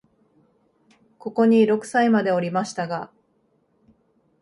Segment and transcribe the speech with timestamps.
[1.19, 3.11] ここに六歳までおりましたが、